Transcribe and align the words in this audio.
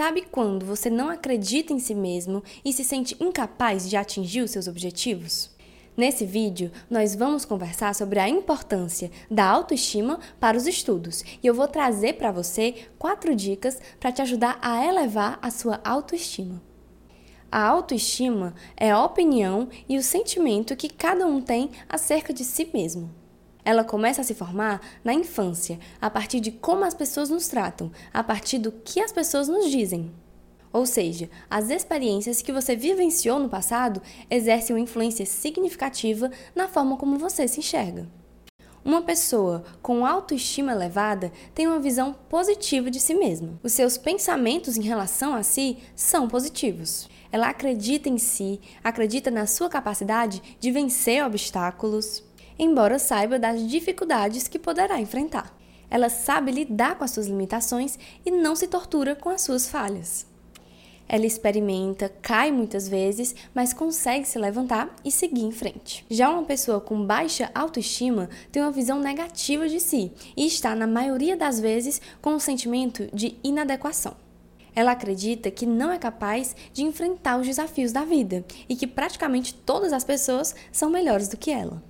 Sabe 0.00 0.22
quando 0.22 0.64
você 0.64 0.88
não 0.88 1.10
acredita 1.10 1.74
em 1.74 1.78
si 1.78 1.94
mesmo 1.94 2.42
e 2.64 2.72
se 2.72 2.82
sente 2.82 3.14
incapaz 3.22 3.86
de 3.86 3.98
atingir 3.98 4.40
os 4.40 4.50
seus 4.50 4.66
objetivos? 4.66 5.50
Nesse 5.94 6.24
vídeo, 6.24 6.72
nós 6.88 7.14
vamos 7.14 7.44
conversar 7.44 7.94
sobre 7.94 8.18
a 8.18 8.26
importância 8.26 9.10
da 9.30 9.44
autoestima 9.44 10.18
para 10.40 10.56
os 10.56 10.66
estudos 10.66 11.22
e 11.42 11.46
eu 11.46 11.52
vou 11.52 11.68
trazer 11.68 12.14
para 12.14 12.32
você 12.32 12.86
quatro 12.98 13.36
dicas 13.36 13.78
para 14.00 14.10
te 14.10 14.22
ajudar 14.22 14.58
a 14.62 14.82
elevar 14.86 15.38
a 15.42 15.50
sua 15.50 15.78
autoestima. 15.84 16.62
A 17.52 17.62
autoestima 17.62 18.54
é 18.78 18.90
a 18.90 19.04
opinião 19.04 19.68
e 19.86 19.98
o 19.98 20.02
sentimento 20.02 20.76
que 20.76 20.88
cada 20.88 21.26
um 21.26 21.42
tem 21.42 21.72
acerca 21.86 22.32
de 22.32 22.42
si 22.42 22.70
mesmo. 22.72 23.19
Ela 23.64 23.84
começa 23.84 24.20
a 24.20 24.24
se 24.24 24.34
formar 24.34 24.80
na 25.04 25.14
infância, 25.14 25.78
a 26.00 26.10
partir 26.10 26.40
de 26.40 26.50
como 26.50 26.84
as 26.84 26.94
pessoas 26.94 27.30
nos 27.30 27.48
tratam, 27.48 27.90
a 28.12 28.22
partir 28.22 28.58
do 28.58 28.72
que 28.72 29.00
as 29.00 29.12
pessoas 29.12 29.48
nos 29.48 29.70
dizem. 29.70 30.12
Ou 30.72 30.86
seja, 30.86 31.28
as 31.48 31.68
experiências 31.68 32.42
que 32.42 32.52
você 32.52 32.76
vivenciou 32.76 33.38
no 33.38 33.48
passado 33.48 34.00
exercem 34.30 34.74
uma 34.74 34.82
influência 34.82 35.26
significativa 35.26 36.30
na 36.54 36.68
forma 36.68 36.96
como 36.96 37.18
você 37.18 37.48
se 37.48 37.58
enxerga. 37.58 38.08
Uma 38.82 39.02
pessoa 39.02 39.62
com 39.82 40.06
autoestima 40.06 40.72
elevada 40.72 41.30
tem 41.54 41.66
uma 41.66 41.80
visão 41.80 42.14
positiva 42.30 42.90
de 42.90 42.98
si 42.98 43.14
mesma. 43.14 43.60
Os 43.62 43.72
seus 43.72 43.98
pensamentos 43.98 44.78
em 44.78 44.82
relação 44.82 45.34
a 45.34 45.42
si 45.42 45.76
são 45.94 46.26
positivos. 46.26 47.06
Ela 47.30 47.50
acredita 47.50 48.08
em 48.08 48.16
si, 48.16 48.58
acredita 48.82 49.30
na 49.30 49.46
sua 49.46 49.68
capacidade 49.68 50.42
de 50.58 50.70
vencer 50.70 51.24
obstáculos, 51.24 52.24
embora 52.60 52.98
saiba 52.98 53.38
das 53.38 53.66
dificuldades 53.66 54.46
que 54.46 54.58
poderá 54.58 55.00
enfrentar. 55.00 55.56
Ela 55.90 56.10
sabe 56.10 56.52
lidar 56.52 56.96
com 56.96 57.04
as 57.04 57.10
suas 57.10 57.26
limitações 57.26 57.98
e 58.24 58.30
não 58.30 58.54
se 58.54 58.68
tortura 58.68 59.16
com 59.16 59.30
as 59.30 59.40
suas 59.40 59.66
falhas. 59.66 60.26
Ela 61.08 61.26
experimenta, 61.26 62.12
cai 62.22 62.52
muitas 62.52 62.86
vezes, 62.86 63.34
mas 63.52 63.72
consegue 63.72 64.28
se 64.28 64.38
levantar 64.38 64.94
e 65.02 65.10
seguir 65.10 65.42
em 65.42 65.50
frente. 65.50 66.04
Já 66.08 66.28
uma 66.28 66.44
pessoa 66.44 66.80
com 66.80 67.04
baixa 67.04 67.50
autoestima 67.52 68.28
tem 68.52 68.62
uma 68.62 68.70
visão 68.70 69.00
negativa 69.00 69.66
de 69.66 69.80
si 69.80 70.12
e 70.36 70.46
está, 70.46 70.76
na 70.76 70.86
maioria 70.86 71.36
das 71.36 71.58
vezes, 71.58 72.00
com 72.20 72.34
um 72.34 72.38
sentimento 72.38 73.08
de 73.12 73.36
inadequação. 73.42 74.14
Ela 74.72 74.92
acredita 74.92 75.50
que 75.50 75.66
não 75.66 75.90
é 75.90 75.98
capaz 75.98 76.54
de 76.72 76.84
enfrentar 76.84 77.40
os 77.40 77.46
desafios 77.46 77.90
da 77.90 78.04
vida 78.04 78.44
e 78.68 78.76
que 78.76 78.86
praticamente 78.86 79.54
todas 79.54 79.92
as 79.92 80.04
pessoas 80.04 80.54
são 80.70 80.90
melhores 80.90 81.26
do 81.26 81.36
que 81.36 81.50
ela. 81.50 81.89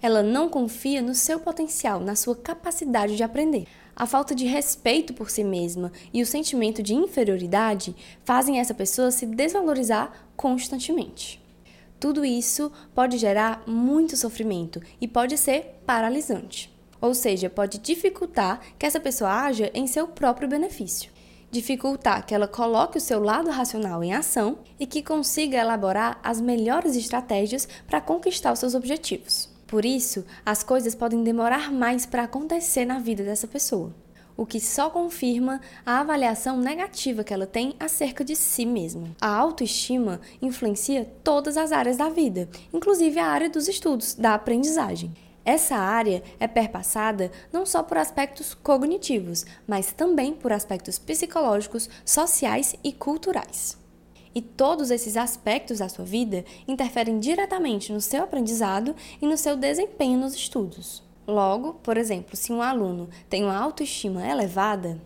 Ela 0.00 0.22
não 0.22 0.48
confia 0.48 1.00
no 1.00 1.14
seu 1.14 1.40
potencial, 1.40 2.00
na 2.00 2.14
sua 2.14 2.36
capacidade 2.36 3.16
de 3.16 3.22
aprender. 3.22 3.66
A 3.94 4.06
falta 4.06 4.34
de 4.34 4.44
respeito 4.44 5.14
por 5.14 5.30
si 5.30 5.42
mesma 5.42 5.90
e 6.12 6.20
o 6.20 6.26
sentimento 6.26 6.82
de 6.82 6.94
inferioridade 6.94 7.96
fazem 8.24 8.60
essa 8.60 8.74
pessoa 8.74 9.10
se 9.10 9.24
desvalorizar 9.24 10.28
constantemente. 10.36 11.42
Tudo 11.98 12.24
isso 12.24 12.70
pode 12.94 13.16
gerar 13.16 13.62
muito 13.66 14.16
sofrimento 14.16 14.82
e 15.00 15.08
pode 15.08 15.38
ser 15.38 15.80
paralisante. 15.86 16.70
Ou 17.00 17.14
seja, 17.14 17.48
pode 17.48 17.78
dificultar 17.78 18.60
que 18.78 18.84
essa 18.84 19.00
pessoa 19.00 19.30
haja 19.30 19.70
em 19.72 19.86
seu 19.86 20.06
próprio 20.06 20.48
benefício. 20.48 21.10
Dificultar 21.50 22.26
que 22.26 22.34
ela 22.34 22.46
coloque 22.46 22.98
o 22.98 23.00
seu 23.00 23.22
lado 23.22 23.48
racional 23.48 24.04
em 24.04 24.12
ação 24.12 24.58
e 24.78 24.86
que 24.86 25.02
consiga 25.02 25.58
elaborar 25.58 26.20
as 26.22 26.38
melhores 26.38 26.96
estratégias 26.96 27.66
para 27.86 28.00
conquistar 28.00 28.52
os 28.52 28.58
seus 28.58 28.74
objetivos. 28.74 29.55
Por 29.66 29.84
isso, 29.84 30.24
as 30.44 30.62
coisas 30.62 30.94
podem 30.94 31.24
demorar 31.24 31.72
mais 31.72 32.06
para 32.06 32.22
acontecer 32.22 32.84
na 32.84 33.00
vida 33.00 33.24
dessa 33.24 33.48
pessoa, 33.48 33.92
o 34.36 34.46
que 34.46 34.60
só 34.60 34.88
confirma 34.88 35.60
a 35.84 36.00
avaliação 36.00 36.56
negativa 36.56 37.24
que 37.24 37.34
ela 37.34 37.46
tem 37.46 37.74
acerca 37.80 38.24
de 38.24 38.36
si 38.36 38.64
mesma. 38.64 39.08
A 39.20 39.28
autoestima 39.28 40.20
influencia 40.40 41.10
todas 41.24 41.56
as 41.56 41.72
áreas 41.72 41.96
da 41.96 42.08
vida, 42.08 42.48
inclusive 42.72 43.18
a 43.18 43.26
área 43.26 43.50
dos 43.50 43.66
estudos, 43.66 44.14
da 44.14 44.34
aprendizagem. 44.34 45.12
Essa 45.44 45.76
área 45.76 46.22
é 46.40 46.46
perpassada 46.46 47.30
não 47.52 47.64
só 47.64 47.82
por 47.82 47.98
aspectos 47.98 48.52
cognitivos, 48.52 49.44
mas 49.66 49.92
também 49.92 50.32
por 50.32 50.52
aspectos 50.52 50.98
psicológicos, 50.98 51.88
sociais 52.04 52.74
e 52.82 52.92
culturais. 52.92 53.76
E 54.36 54.42
todos 54.42 54.90
esses 54.90 55.16
aspectos 55.16 55.78
da 55.78 55.88
sua 55.88 56.04
vida 56.04 56.44
interferem 56.68 57.18
diretamente 57.18 57.90
no 57.90 58.02
seu 58.02 58.22
aprendizado 58.22 58.94
e 59.22 59.26
no 59.26 59.34
seu 59.34 59.56
desempenho 59.56 60.18
nos 60.18 60.34
estudos. 60.34 61.02
Logo, 61.26 61.72
por 61.82 61.96
exemplo, 61.96 62.36
se 62.36 62.52
um 62.52 62.60
aluno 62.60 63.08
tem 63.30 63.42
uma 63.42 63.56
autoestima 63.56 64.28
elevada, 64.28 65.00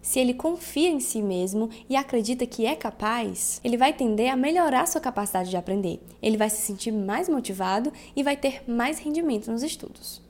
se 0.00 0.18
ele 0.18 0.34
confia 0.34 0.90
em 0.90 0.98
si 0.98 1.22
mesmo 1.22 1.70
e 1.88 1.94
acredita 1.94 2.44
que 2.44 2.66
é 2.66 2.74
capaz, 2.74 3.60
ele 3.62 3.76
vai 3.76 3.92
tender 3.92 4.32
a 4.32 4.36
melhorar 4.36 4.88
sua 4.88 5.00
capacidade 5.00 5.48
de 5.48 5.56
aprender. 5.56 6.00
Ele 6.20 6.36
vai 6.36 6.50
se 6.50 6.60
sentir 6.62 6.90
mais 6.90 7.28
motivado 7.28 7.92
e 8.16 8.22
vai 8.24 8.36
ter 8.36 8.64
mais 8.68 8.98
rendimento 8.98 9.48
nos 9.48 9.62
estudos. 9.62 10.20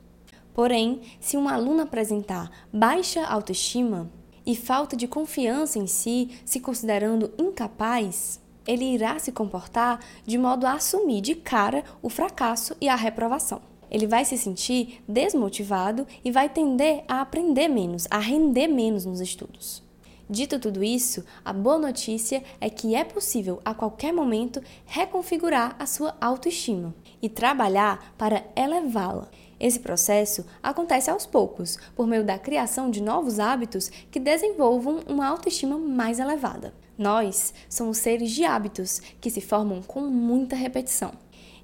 Porém, 0.53 1.01
se 1.19 1.35
um 1.37 1.49
aluno 1.49 1.81
apresentar 1.81 2.51
baixa 2.71 3.25
autoestima 3.25 4.11
e 4.45 4.55
falta 4.55 4.95
de 4.95 5.07
confiança 5.07 5.79
em 5.79 5.87
si, 5.87 6.29
se 6.45 6.59
considerando 6.59 7.33
incapaz, 7.39 8.42
ele 8.67 8.85
irá 8.85 9.19
se 9.19 9.31
comportar 9.31 9.99
de 10.25 10.37
modo 10.37 10.65
a 10.65 10.73
assumir 10.73 11.21
de 11.21 11.35
cara 11.35 11.83
o 12.01 12.09
fracasso 12.09 12.75
e 12.79 12.87
a 12.87 12.95
reprovação. 12.95 13.61
Ele 13.89 14.07
vai 14.07 14.25
se 14.25 14.37
sentir 14.37 15.03
desmotivado 15.07 16.07
e 16.25 16.31
vai 16.31 16.49
tender 16.49 17.03
a 17.07 17.21
aprender 17.21 17.67
menos, 17.67 18.07
a 18.09 18.17
render 18.17 18.67
menos 18.67 19.05
nos 19.05 19.21
estudos. 19.21 19.83
Dito 20.29 20.57
tudo 20.57 20.83
isso, 20.83 21.23
a 21.43 21.51
boa 21.53 21.77
notícia 21.77 22.43
é 22.59 22.69
que 22.69 22.95
é 22.95 23.03
possível 23.03 23.61
a 23.63 23.73
qualquer 23.73 24.13
momento 24.13 24.63
reconfigurar 24.85 25.75
a 25.77 25.85
sua 25.85 26.15
autoestima 26.19 26.95
e 27.21 27.29
trabalhar 27.29 28.13
para 28.17 28.43
elevá-la. 28.55 29.29
Esse 29.63 29.79
processo 29.79 30.45
acontece 30.61 31.09
aos 31.09 31.25
poucos, 31.25 31.77
por 31.95 32.05
meio 32.05 32.25
da 32.25 32.37
criação 32.37 32.91
de 32.91 33.01
novos 33.01 33.39
hábitos 33.39 33.89
que 34.11 34.19
desenvolvam 34.19 34.99
uma 35.07 35.25
autoestima 35.25 35.77
mais 35.77 36.19
elevada. 36.19 36.73
Nós 36.97 37.53
somos 37.69 37.97
seres 37.97 38.31
de 38.31 38.43
hábitos 38.43 38.99
que 39.21 39.29
se 39.29 39.39
formam 39.39 39.81
com 39.81 40.01
muita 40.01 40.53
repetição. 40.53 41.13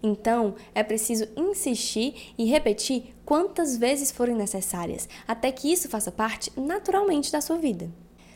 Então, 0.01 0.55
é 0.73 0.81
preciso 0.81 1.27
insistir 1.35 2.33
e 2.37 2.45
repetir 2.45 3.13
quantas 3.25 3.75
vezes 3.75 4.11
forem 4.11 4.33
necessárias, 4.33 5.09
até 5.27 5.51
que 5.51 5.69
isso 5.69 5.89
faça 5.89 6.09
parte 6.09 6.53
naturalmente 6.55 7.29
da 7.29 7.41
sua 7.41 7.57
vida. 7.57 7.91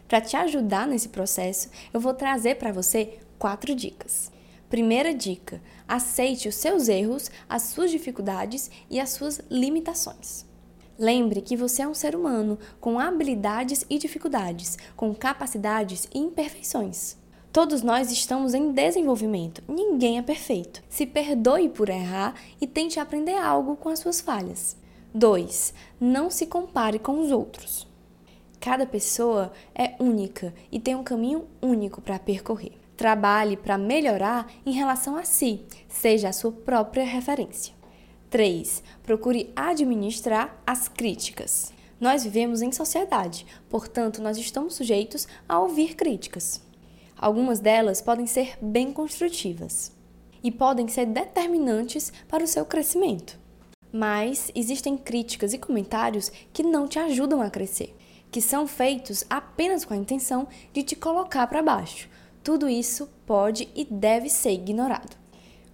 Para 0.09 0.19
te 0.19 0.35
ajudar 0.35 0.85
nesse 0.85 1.07
processo, 1.07 1.69
eu 1.93 2.01
vou 2.01 2.13
trazer 2.13 2.55
para 2.55 2.73
você 2.73 3.17
quatro 3.39 3.73
dicas. 3.73 4.29
Primeira 4.73 5.13
dica: 5.13 5.61
aceite 5.87 6.47
os 6.47 6.55
seus 6.55 6.87
erros, 6.87 7.29
as 7.47 7.61
suas 7.61 7.91
dificuldades 7.91 8.71
e 8.89 8.99
as 8.99 9.11
suas 9.11 9.39
limitações. 9.47 10.47
Lembre 10.97 11.41
que 11.41 11.55
você 11.55 11.83
é 11.83 11.87
um 11.87 11.93
ser 11.93 12.15
humano 12.15 12.57
com 12.81 12.97
habilidades 12.97 13.85
e 13.87 13.99
dificuldades, 13.99 14.79
com 14.95 15.13
capacidades 15.13 16.07
e 16.11 16.17
imperfeições. 16.17 17.15
Todos 17.51 17.83
nós 17.83 18.11
estamos 18.11 18.55
em 18.55 18.71
desenvolvimento, 18.71 19.61
ninguém 19.67 20.17
é 20.17 20.23
perfeito. 20.23 20.83
Se 20.89 21.05
perdoe 21.05 21.69
por 21.69 21.87
errar 21.87 22.33
e 22.59 22.65
tente 22.65 22.99
aprender 22.99 23.37
algo 23.37 23.75
com 23.75 23.89
as 23.89 23.99
suas 23.99 24.21
falhas. 24.21 24.75
2. 25.13 25.71
Não 26.01 26.31
se 26.31 26.47
compare 26.47 26.97
com 26.97 27.19
os 27.19 27.31
outros. 27.31 27.87
Cada 28.59 28.87
pessoa 28.87 29.53
é 29.75 29.93
única 29.99 30.51
e 30.71 30.79
tem 30.79 30.95
um 30.95 31.03
caminho 31.03 31.45
único 31.61 32.01
para 32.01 32.17
percorrer. 32.17 32.82
Trabalhe 32.95 33.57
para 33.57 33.77
melhorar 33.77 34.47
em 34.65 34.71
relação 34.71 35.15
a 35.15 35.23
si, 35.23 35.65
seja 35.87 36.29
a 36.29 36.33
sua 36.33 36.51
própria 36.51 37.03
referência. 37.03 37.73
3. 38.29 38.83
Procure 39.03 39.51
administrar 39.55 40.61
as 40.65 40.87
críticas. 40.87 41.73
Nós 41.99 42.23
vivemos 42.23 42.61
em 42.61 42.71
sociedade, 42.71 43.45
portanto, 43.69 44.21
nós 44.21 44.37
estamos 44.37 44.75
sujeitos 44.75 45.27
a 45.47 45.59
ouvir 45.59 45.95
críticas. 45.95 46.61
Algumas 47.15 47.59
delas 47.59 48.01
podem 48.01 48.27
ser 48.27 48.57
bem 48.61 48.91
construtivas 48.91 49.91
e 50.43 50.51
podem 50.51 50.87
ser 50.87 51.05
determinantes 51.05 52.11
para 52.27 52.43
o 52.43 52.47
seu 52.47 52.65
crescimento. 52.65 53.39
Mas 53.91 54.51
existem 54.53 54.97
críticas 54.97 55.53
e 55.53 55.57
comentários 55.57 56.31
que 56.51 56.63
não 56.63 56.87
te 56.87 56.99
ajudam 56.99 57.41
a 57.41 57.49
crescer, 57.49 57.95
que 58.31 58.41
são 58.41 58.67
feitos 58.67 59.23
apenas 59.29 59.85
com 59.85 59.93
a 59.93 59.97
intenção 59.97 60.47
de 60.73 60.83
te 60.83 60.95
colocar 60.95 61.47
para 61.47 61.61
baixo. 61.61 62.09
Tudo 62.43 62.67
isso 62.67 63.09
pode 63.25 63.69
e 63.73 63.85
deve 63.85 64.29
ser 64.29 64.51
ignorado. 64.51 65.15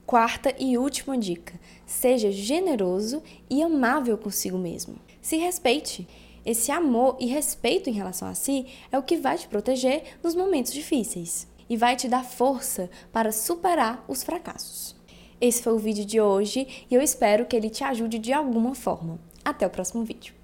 Quarta 0.06 0.54
e 0.60 0.77
última 0.77 1.18
dica: 1.18 1.60
seja 1.86 2.31
generoso 2.31 3.24
e 3.50 3.63
amável 3.63 4.18
consigo 4.18 4.57
mesmo. 4.57 4.95
Se 5.21 5.38
respeite. 5.38 6.07
Esse 6.45 6.71
amor 6.71 7.18
e 7.19 7.25
respeito 7.25 7.89
em 7.89 7.94
relação 7.94 8.27
a 8.27 8.33
si 8.33 8.66
é 8.92 8.98
o 8.98 9.04
que 9.04 9.18
vai 9.18 9.38
te 9.38 9.48
proteger 9.48 10.18
nos 10.24 10.36
momentos 10.36 10.71
difíceis 10.71 11.48
e 11.69 11.75
vai 11.75 11.95
te 11.95 12.07
dar 12.07 12.24
força 12.24 12.89
para 13.12 13.31
superar 13.31 14.04
os 14.07 14.24
fracassos. 14.24 14.95
Esse 15.42 15.62
foi 15.62 15.74
o 15.74 15.80
vídeo 15.80 16.06
de 16.06 16.19
hoje 16.19 16.86
e 16.89 16.95
eu 16.95 17.01
espero 17.01 17.45
que 17.45 17.56
ele 17.56 17.69
te 17.69 17.83
ajude 17.83 18.18
de 18.18 18.31
alguma 18.31 18.74
forma. 18.74 19.19
Até 19.44 19.68
o 19.68 19.69
próximo 19.69 20.04
vídeo. 20.04 20.38